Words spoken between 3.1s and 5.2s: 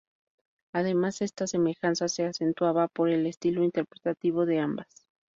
estilo interpretativo de ambas.